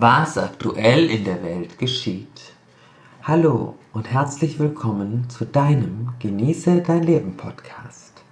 [0.00, 2.52] was aktuell in der Welt geschieht.
[3.22, 8.24] Hallo und herzlich willkommen zu deinem Genieße dein Leben Podcast.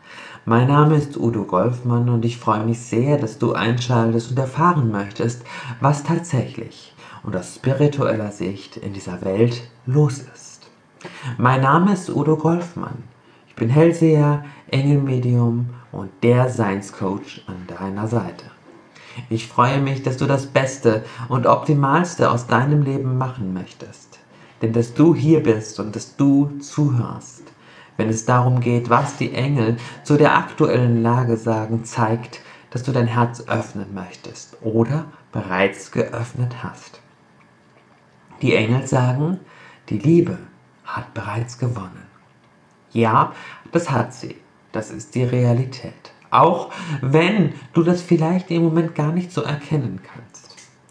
[0.44, 4.90] Mein Name ist Udo Golfmann und ich freue mich sehr, dass du einschaltest und erfahren
[4.90, 5.44] möchtest,
[5.80, 10.68] was tatsächlich und aus spiritueller Sicht in dieser Welt los ist.
[11.38, 13.04] Mein Name ist Udo Golfmann.
[13.46, 18.46] Ich bin Hellseher, Engelmedium und der Science Coach an deiner Seite.
[19.28, 24.18] Ich freue mich, dass du das Beste und Optimalste aus deinem Leben machen möchtest.
[24.60, 27.42] Denn dass du hier bist und dass du zuhörst,
[27.96, 32.40] wenn es darum geht, was die Engel zu der aktuellen Lage sagen, zeigt,
[32.70, 37.00] dass du dein Herz öffnen möchtest oder bereits geöffnet hast.
[38.40, 39.40] Die Engel sagen,
[39.88, 40.38] die Liebe
[40.84, 42.06] hat bereits gewonnen.
[42.92, 43.32] Ja,
[43.72, 44.36] das hat sie.
[44.72, 46.11] Das ist die Realität.
[46.32, 46.70] Auch
[47.02, 50.32] wenn du das vielleicht im Moment gar nicht so erkennen kannst.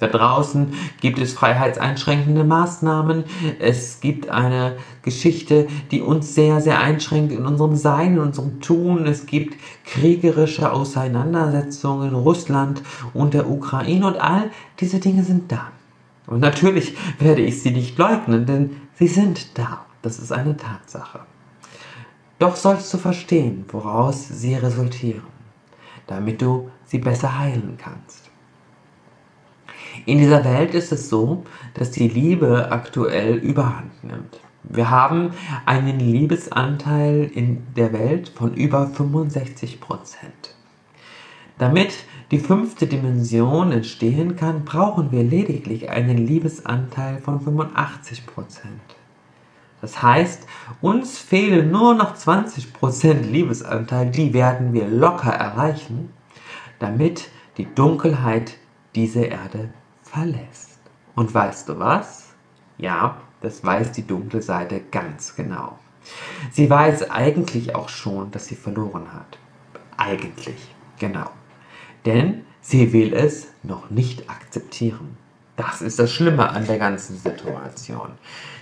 [0.01, 3.23] Da draußen gibt es freiheitseinschränkende Maßnahmen.
[3.59, 9.05] Es gibt eine Geschichte, die uns sehr, sehr einschränkt in unserem Sein, in unserem Tun.
[9.05, 12.81] Es gibt kriegerische Auseinandersetzungen in Russland
[13.13, 15.67] und der Ukraine und all diese Dinge sind da.
[16.25, 19.85] Und natürlich werde ich sie nicht leugnen, denn sie sind da.
[20.01, 21.19] Das ist eine Tatsache.
[22.41, 25.27] Doch sollst du verstehen, woraus sie resultieren,
[26.07, 28.31] damit du sie besser heilen kannst.
[30.07, 31.43] In dieser Welt ist es so,
[31.75, 34.39] dass die Liebe aktuell überhand nimmt.
[34.63, 35.33] Wir haben
[35.67, 40.55] einen Liebesanteil in der Welt von über 65 Prozent.
[41.59, 41.93] Damit
[42.31, 48.81] die fünfte Dimension entstehen kann, brauchen wir lediglich einen Liebesanteil von 85 Prozent.
[49.81, 50.47] Das heißt,
[50.79, 56.13] uns fehlen nur noch 20% Liebesanteil, die werden wir locker erreichen,
[56.79, 58.57] damit die Dunkelheit
[58.95, 60.79] diese Erde verlässt.
[61.15, 62.33] Und weißt du was?
[62.77, 65.79] Ja, das weiß die dunkle Seite ganz genau.
[66.51, 69.37] Sie weiß eigentlich auch schon, dass sie verloren hat.
[69.97, 71.29] Eigentlich, genau.
[72.05, 75.17] Denn sie will es noch nicht akzeptieren.
[75.61, 78.09] Das ist das Schlimme an der ganzen Situation.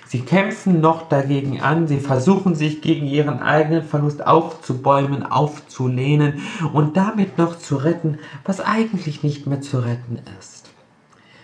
[0.06, 6.42] Sie kämpfen noch dagegen an, sie versuchen sich gegen ihren eigenen Verlust aufzubäumen, aufzulehnen
[6.74, 10.72] und damit noch zu retten, was eigentlich nicht mehr zu retten ist.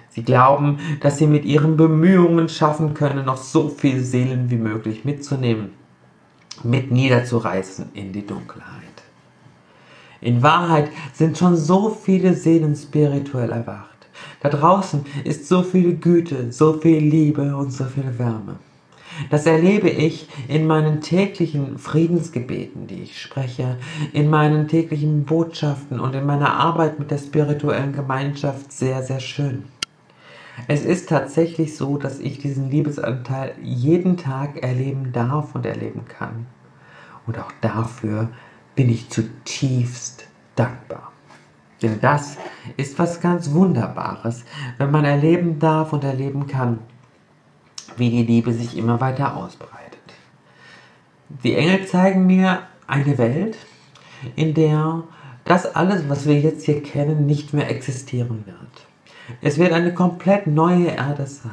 [0.09, 5.05] Sie glauben, dass sie mit ihren Bemühungen schaffen können, noch so viele Seelen wie möglich
[5.05, 5.69] mitzunehmen,
[6.63, 8.71] mit niederzureißen in die Dunkelheit.
[10.19, 13.94] In Wahrheit sind schon so viele Seelen spirituell erwacht
[14.41, 18.57] da draußen ist so viel Güte, so viel Liebe und so viel Wärme.
[19.29, 23.77] Das erlebe ich in meinen täglichen Friedensgebeten, die ich spreche,
[24.11, 29.63] in meinen täglichen Botschaften und in meiner Arbeit mit der spirituellen Gemeinschaft sehr, sehr schön.
[30.67, 36.47] Es ist tatsächlich so, dass ich diesen Liebesanteil jeden Tag erleben darf und erleben kann.
[37.27, 38.29] Und auch dafür
[38.75, 41.11] bin ich zutiefst dankbar.
[41.85, 42.37] Denn das
[42.77, 44.43] ist was ganz Wunderbares,
[44.79, 46.79] wenn man erleben darf und erleben kann,
[47.95, 49.99] wie die Liebe sich immer weiter ausbreitet.
[51.43, 53.55] Die Engel zeigen mir eine Welt,
[54.35, 55.03] in der
[55.43, 58.87] das alles, was wir jetzt hier kennen, nicht mehr existieren wird.
[59.43, 61.51] Es wird eine komplett neue Erde sein.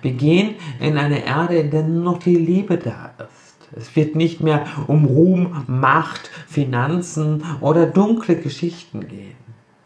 [0.00, 3.68] Wir gehen in eine Erde, in der nur noch die Liebe da ist.
[3.76, 9.36] Es wird nicht mehr um Ruhm, Macht, Finanzen oder dunkle Geschichten gehen,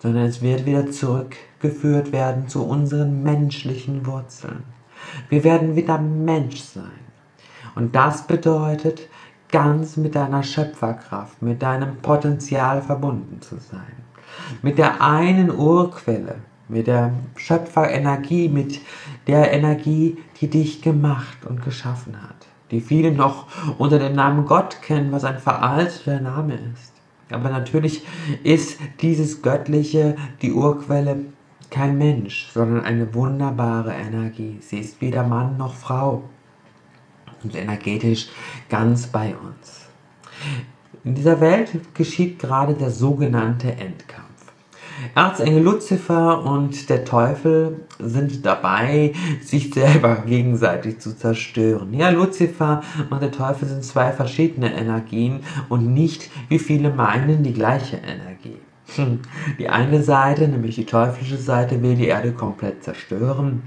[0.05, 4.63] sondern es wird wieder zurückgeführt werden zu unseren menschlichen Wurzeln.
[5.31, 7.01] Wir werden wieder Mensch sein.
[7.75, 9.09] Und das bedeutet,
[9.49, 14.05] ganz mit deiner Schöpferkraft, mit deinem Potenzial verbunden zu sein.
[14.61, 16.35] Mit der einen Urquelle,
[16.69, 18.83] mit der Schöpferenergie, mit
[19.27, 23.47] der Energie, die dich gemacht und geschaffen hat die viele noch
[23.79, 26.94] unter dem Namen Gott kennen, was ein veralteter Name ist.
[27.31, 28.03] Aber natürlich
[28.43, 31.25] ist dieses Göttliche, die Urquelle,
[31.71, 34.59] kein Mensch, sondern eine wunderbare Energie.
[34.61, 36.23] Sie ist weder Mann noch Frau
[37.43, 38.29] und energetisch
[38.69, 39.87] ganz bei uns.
[41.03, 44.24] In dieser Welt geschieht gerade der sogenannte Endkampf.
[45.15, 49.13] Erzengel Luzifer und der Teufel sind dabei,
[49.43, 51.95] sich selber gegenseitig zu zerstören.
[51.95, 57.53] Ja, Luzifer und der Teufel sind zwei verschiedene Energien und nicht, wie viele meinen, die
[57.53, 58.59] gleiche Energie.
[58.97, 59.21] Hm.
[59.59, 63.63] Die eine Seite, nämlich die teuflische Seite, will die Erde komplett zerstören.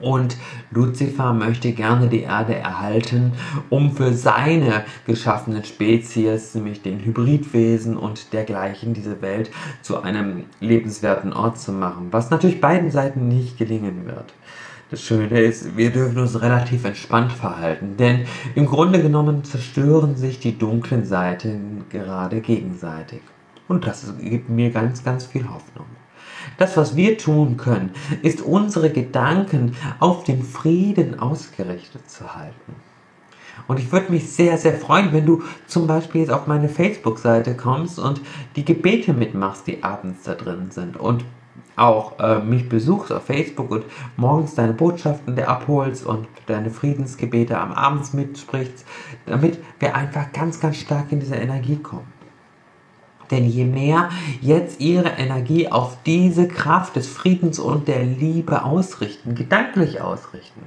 [0.00, 0.36] Und
[0.70, 3.32] Lucifer möchte gerne die Erde erhalten,
[3.68, 9.50] um für seine geschaffenen Spezies, nämlich den Hybridwesen und dergleichen, diese Welt
[9.82, 14.34] zu einem lebenswerten Ort zu machen, was natürlich beiden Seiten nicht gelingen wird.
[14.90, 18.24] Das Schöne ist, wir dürfen uns relativ entspannt verhalten, denn
[18.54, 23.20] im Grunde genommen zerstören sich die dunklen Seiten gerade gegenseitig.
[23.68, 25.84] Und das gibt mir ganz, ganz viel Hoffnung.
[26.56, 27.90] Das, was wir tun können,
[28.22, 32.74] ist unsere Gedanken auf den Frieden ausgerichtet zu halten.
[33.66, 37.56] Und ich würde mich sehr, sehr freuen, wenn du zum Beispiel jetzt auf meine Facebook-Seite
[37.56, 38.20] kommst und
[38.56, 40.96] die Gebete mitmachst, die abends da drin sind.
[40.96, 41.24] Und
[41.76, 43.84] auch äh, mich besuchst auf Facebook und
[44.16, 48.84] morgens deine Botschaften der abholst und deine Friedensgebete am Abend mitsprichst,
[49.26, 52.17] damit wir einfach ganz, ganz stark in diese Energie kommen.
[53.30, 54.08] Denn je mehr
[54.40, 60.62] jetzt ihre Energie auf diese Kraft des Friedens und der Liebe ausrichten, gedanklich ausrichten,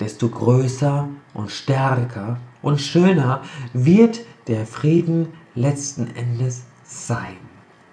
[0.00, 3.42] desto größer und stärker und schöner
[3.72, 7.36] wird der Frieden letzten Endes sein.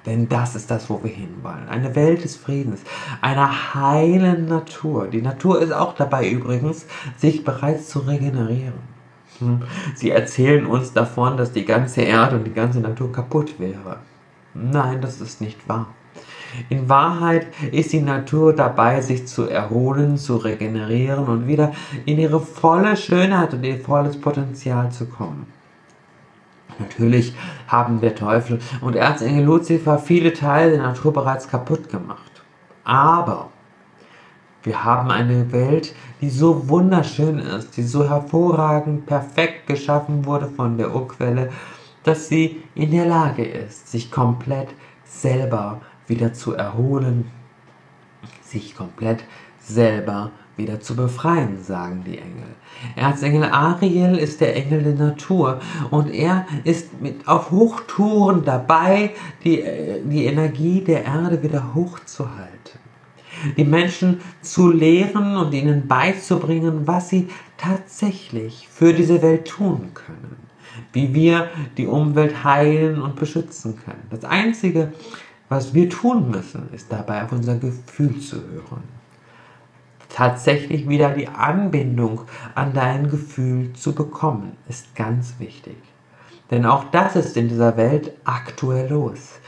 [0.05, 1.69] Denn das ist das, wo wir hinwollen.
[1.69, 2.81] Eine Welt des Friedens,
[3.21, 5.07] einer heilen Natur.
[5.07, 6.85] Die Natur ist auch dabei übrigens,
[7.17, 8.92] sich bereits zu regenerieren.
[9.95, 13.97] Sie erzählen uns davon, dass die ganze Erde und die ganze Natur kaputt wäre.
[14.53, 15.87] Nein, das ist nicht wahr.
[16.69, 21.71] In Wahrheit ist die Natur dabei, sich zu erholen, zu regenerieren und wieder
[22.05, 25.47] in ihre volle Schönheit und ihr volles Potenzial zu kommen.
[26.79, 27.35] Natürlich
[27.67, 32.31] haben der Teufel und Erzengel Luzifer viele Teile der Natur bereits kaputt gemacht.
[32.83, 33.49] Aber
[34.63, 40.77] wir haben eine Welt, die so wunderschön ist, die so hervorragend, perfekt geschaffen wurde von
[40.77, 41.51] der Urquelle,
[42.03, 44.69] dass sie in der Lage ist, sich komplett
[45.03, 47.29] selber wieder zu erholen,
[48.41, 49.25] sich komplett
[49.59, 52.55] selber wieder zu befreien, sagen die Engel.
[52.95, 59.11] Erzengel Ariel ist der Engel der Natur und er ist mit auf Hochtouren dabei,
[59.43, 59.63] die,
[60.05, 62.82] die Energie der Erde wieder hochzuhalten
[63.57, 70.37] die Menschen zu lehren und ihnen beizubringen, was sie tatsächlich für diese Welt tun können,
[70.91, 74.07] wie wir die Umwelt heilen und beschützen können.
[74.09, 74.93] Das Einzige,
[75.49, 78.83] was wir tun müssen, ist dabei auf unser Gefühl zu hören.
[80.09, 82.21] Tatsächlich wieder die Anbindung
[82.53, 85.75] an dein Gefühl zu bekommen, ist ganz wichtig.
[86.51, 89.39] Denn auch das ist in dieser Welt aktuell los.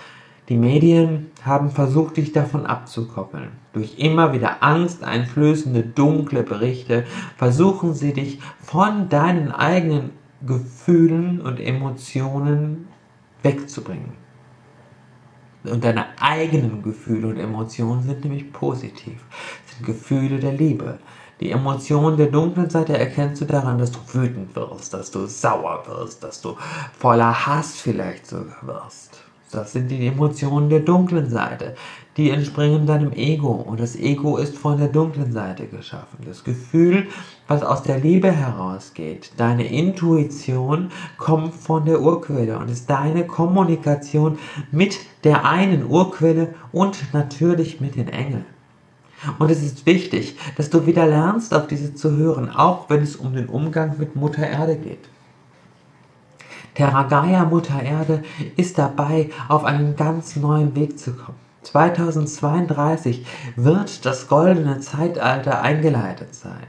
[0.48, 3.50] Die Medien haben versucht, dich davon abzukoppeln.
[3.74, 7.06] Durch immer wieder angsteinflößende, dunkle Berichte
[7.36, 10.12] versuchen sie dich von deinen eigenen
[10.46, 12.88] Gefühlen und Emotionen
[13.42, 14.14] wegzubringen.
[15.64, 19.24] Und deine eigenen Gefühle und Emotionen sind nämlich positiv,
[19.66, 21.00] sind Gefühle der Liebe.
[21.40, 25.84] Die Emotionen der dunklen Seite erkennst du daran, dass du wütend wirst, dass du sauer
[25.88, 26.56] wirst, dass du
[26.98, 29.26] voller Hass vielleicht sogar wirst.
[29.52, 31.76] Das sind die Emotionen der dunklen Seite.
[32.18, 36.20] Die entspringen deinem Ego und das Ego ist von der dunklen Seite geschaffen.
[36.26, 37.08] Das Gefühl,
[37.48, 44.40] was aus der Liebe herausgeht, deine Intuition kommt von der Urquelle und ist deine Kommunikation
[44.72, 48.46] mit der einen Urquelle und natürlich mit den Engeln.
[49.40, 53.16] Und es ist wichtig, dass du wieder lernst, auf diese zu hören, auch wenn es
[53.16, 55.10] um den Umgang mit Mutter Erde geht.
[56.76, 58.24] Terra Mutter Erde
[58.58, 61.40] ist dabei, auf einen ganz neuen Weg zu kommen.
[61.64, 63.26] 2032
[63.56, 66.68] wird das goldene Zeitalter eingeleitet sein.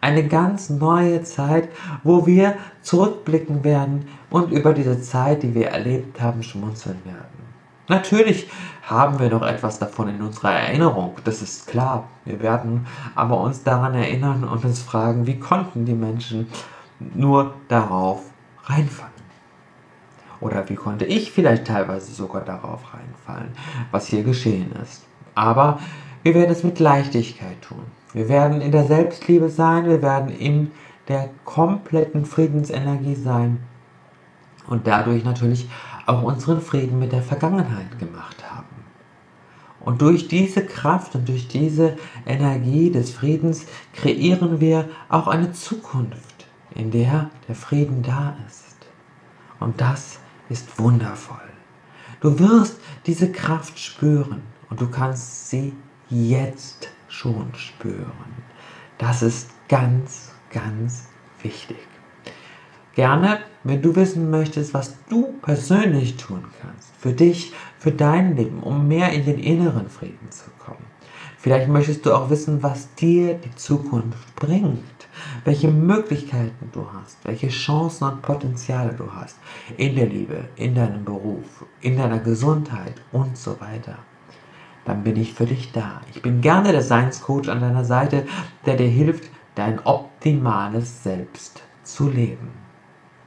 [0.00, 1.68] Eine ganz neue Zeit,
[2.02, 7.42] wo wir zurückblicken werden und über diese Zeit, die wir erlebt haben, schmunzeln werden.
[7.88, 8.48] Natürlich
[8.82, 12.08] haben wir noch etwas davon in unserer Erinnerung, das ist klar.
[12.24, 16.48] Wir werden aber uns daran erinnern und uns fragen, wie konnten die Menschen
[17.14, 18.22] nur darauf
[18.64, 19.11] reinfallen?
[20.42, 23.52] Oder wie konnte ich vielleicht teilweise sogar darauf reinfallen,
[23.92, 25.04] was hier geschehen ist.
[25.36, 25.78] Aber
[26.24, 27.84] wir werden es mit Leichtigkeit tun.
[28.12, 30.72] Wir werden in der Selbstliebe sein, wir werden in
[31.08, 33.60] der kompletten Friedensenergie sein
[34.66, 35.68] und dadurch natürlich
[36.06, 38.66] auch unseren Frieden mit der Vergangenheit gemacht haben.
[39.80, 41.96] Und durch diese Kraft und durch diese
[42.26, 48.76] Energie des Friedens kreieren wir auch eine Zukunft, in der der Frieden da ist.
[49.60, 50.18] Und das
[50.52, 51.38] ist wundervoll.
[52.20, 55.72] Du wirst diese Kraft spüren und du kannst sie
[56.08, 58.30] jetzt schon spüren.
[58.98, 61.08] Das ist ganz, ganz
[61.42, 61.78] wichtig.
[62.94, 68.62] Gerne, wenn du wissen möchtest, was du persönlich tun kannst, für dich, für dein Leben,
[68.62, 70.61] um mehr in den inneren Frieden zu kommen,
[71.42, 74.78] Vielleicht möchtest du auch wissen, was dir die Zukunft bringt,
[75.44, 79.38] welche Möglichkeiten du hast, welche Chancen und Potenziale du hast
[79.76, 83.98] in der Liebe, in deinem Beruf, in deiner Gesundheit und so weiter.
[84.84, 86.02] Dann bin ich für dich da.
[86.14, 88.24] Ich bin gerne der Science Coach an deiner Seite,
[88.64, 92.52] der dir hilft, dein optimales Selbst zu leben.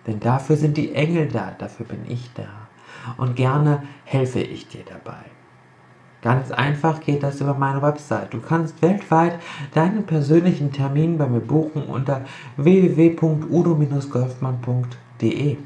[0.08, 2.48] Denn dafür sind die Engel da, dafür bin ich da.
[3.18, 5.26] Und gerne helfe ich dir dabei.
[6.26, 8.34] Ganz einfach geht das über meine Website.
[8.34, 9.40] Du kannst weltweit
[9.76, 12.22] deinen persönlichen Termin bei mir buchen unter
[12.58, 15.58] www.udo-golfmann.de.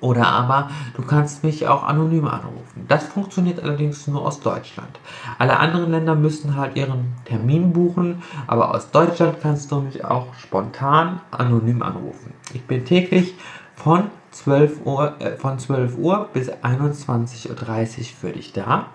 [0.00, 2.86] Oder aber du kannst mich auch anonym anrufen.
[2.88, 4.98] Das funktioniert allerdings nur aus Deutschland.
[5.38, 10.32] Alle anderen Länder müssen halt ihren Termin buchen, aber aus Deutschland kannst du mich auch
[10.36, 12.32] spontan anonym anrufen.
[12.54, 13.34] Ich bin täglich
[13.74, 14.04] von
[14.36, 18.88] 12 Uhr, äh, von 12 Uhr bis 21.30 Uhr für dich da.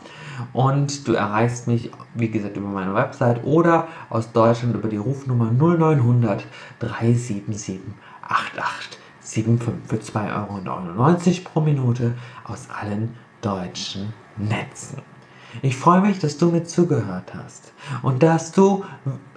[0.54, 5.52] Und du erreichst mich, wie gesagt, über meine Website oder aus Deutschland über die Rufnummer
[5.52, 6.46] 0900
[6.80, 7.80] 377
[8.22, 15.02] 88 75 für 2,99 Euro pro Minute aus allen deutschen Netzen.
[15.62, 18.86] Ich freue mich, dass du mir zugehört hast und dass du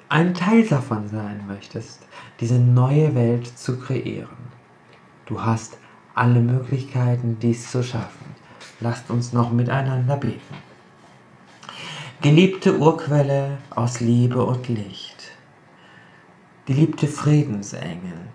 [0.08, 2.06] ein Teil davon sein möchtest,
[2.40, 4.44] diese neue Welt zu kreieren.
[5.26, 5.78] Du hast
[6.14, 8.35] alle Möglichkeiten, dies zu schaffen.
[8.80, 10.54] Lasst uns noch miteinander beten.
[12.21, 15.33] Geliebte Urquelle aus Liebe und Licht,
[16.64, 18.28] geliebte Friedensengel,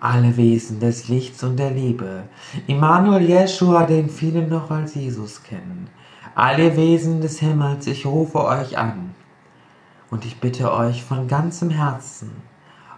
[0.00, 2.24] alle Wesen des Lichts und der Liebe,
[2.66, 5.88] Immanuel Jeshua, den viele noch als Jesus kennen,
[6.34, 9.14] alle Wesen des Himmels, ich rufe euch an
[10.10, 12.30] und ich bitte euch von ganzem Herzen,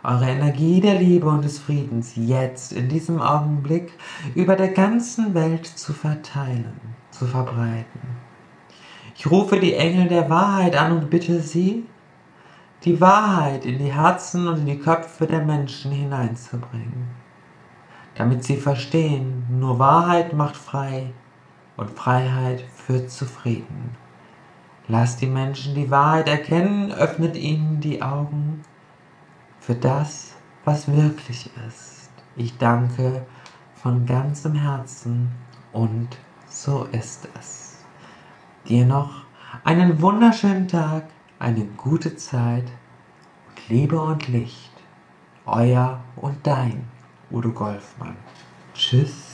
[0.06, 3.92] eure Energie der Liebe und des Friedens jetzt in diesem Augenblick
[4.36, 8.00] über der ganzen Welt zu verteilen, zu verbreiten.
[9.16, 11.86] Ich rufe die Engel der Wahrheit an und bitte sie,
[12.84, 17.08] die Wahrheit in die Herzen und in die Köpfe der Menschen hineinzubringen,
[18.14, 21.10] damit sie verstehen, nur Wahrheit macht frei
[21.76, 23.96] und Freiheit führt zu Frieden.
[24.86, 28.62] Lasst die Menschen die Wahrheit erkennen, öffnet ihnen die Augen
[29.66, 30.32] für das,
[30.64, 32.08] was wirklich ist.
[32.36, 33.26] Ich danke
[33.74, 35.32] von ganzem Herzen
[35.72, 36.08] und
[36.48, 37.78] so ist es.
[38.68, 39.24] Dir noch
[39.64, 41.08] einen wunderschönen Tag
[41.40, 42.66] eine gute Zeit
[43.48, 44.70] und Liebe und Licht.
[45.46, 46.84] Euer und dein
[47.32, 48.16] Udo Golfmann.
[48.72, 49.25] Tschüss.